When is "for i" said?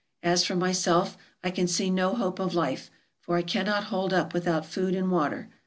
3.19-3.43